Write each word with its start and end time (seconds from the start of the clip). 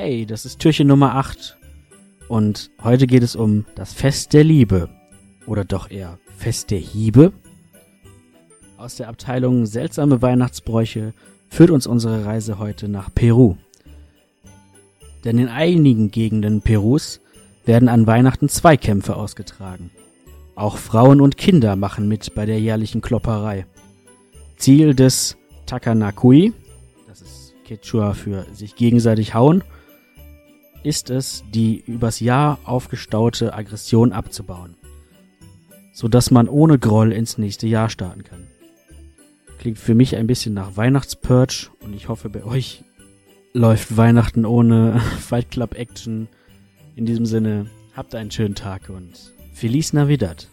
Hey, 0.00 0.26
das 0.26 0.46
ist 0.46 0.60
Türchen 0.60 0.86
Nummer 0.86 1.16
8. 1.16 1.58
Und 2.28 2.70
heute 2.84 3.08
geht 3.08 3.24
es 3.24 3.34
um 3.34 3.64
das 3.74 3.92
Fest 3.92 4.32
der 4.32 4.44
Liebe. 4.44 4.88
Oder 5.44 5.64
doch 5.64 5.90
eher 5.90 6.20
Fest 6.36 6.70
der 6.70 6.78
Hiebe. 6.78 7.32
Aus 8.76 8.94
der 8.94 9.08
Abteilung 9.08 9.66
Seltsame 9.66 10.22
Weihnachtsbräuche 10.22 11.14
führt 11.48 11.70
uns 11.70 11.88
unsere 11.88 12.24
Reise 12.24 12.60
heute 12.60 12.88
nach 12.88 13.12
Peru. 13.12 13.56
Denn 15.24 15.36
in 15.36 15.48
einigen 15.48 16.12
Gegenden 16.12 16.62
Perus 16.62 17.20
werden 17.64 17.88
an 17.88 18.06
Weihnachten 18.06 18.48
Zweikämpfe 18.48 19.16
ausgetragen. 19.16 19.90
Auch 20.54 20.76
Frauen 20.76 21.20
und 21.20 21.36
Kinder 21.36 21.74
machen 21.74 22.06
mit 22.06 22.36
bei 22.36 22.46
der 22.46 22.60
jährlichen 22.60 23.00
Klopperei. 23.00 23.66
Ziel 24.58 24.94
des 24.94 25.36
Takanakui, 25.66 26.52
das 27.08 27.20
ist 27.20 27.54
Quechua 27.64 28.14
für 28.14 28.46
sich 28.54 28.76
gegenseitig 28.76 29.34
hauen, 29.34 29.64
ist 30.82 31.10
es, 31.10 31.44
die 31.52 31.82
übers 31.86 32.20
Jahr 32.20 32.58
aufgestaute 32.64 33.54
Aggression 33.54 34.12
abzubauen, 34.12 34.76
sodass 35.92 36.30
man 36.30 36.48
ohne 36.48 36.78
Groll 36.78 37.12
ins 37.12 37.38
nächste 37.38 37.66
Jahr 37.66 37.90
starten 37.90 38.24
kann. 38.24 38.46
Klingt 39.58 39.78
für 39.78 39.94
mich 39.94 40.16
ein 40.16 40.26
bisschen 40.26 40.54
nach 40.54 40.76
Weihnachtspurge 40.76 41.68
und 41.80 41.94
ich 41.94 42.08
hoffe 42.08 42.28
bei 42.28 42.44
euch 42.44 42.84
läuft 43.52 43.96
Weihnachten 43.96 44.44
ohne 44.44 45.00
Fight 45.20 45.50
Club 45.50 45.74
Action. 45.74 46.28
In 46.94 47.06
diesem 47.06 47.26
Sinne, 47.26 47.66
habt 47.94 48.14
einen 48.14 48.30
schönen 48.30 48.54
Tag 48.54 48.88
und 48.88 49.34
Feliz 49.52 49.92
Navidad. 49.92 50.48